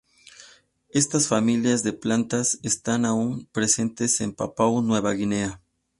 [0.89, 5.61] Estas familias de plantas están aún presentes en Papúa Nueva Guinea.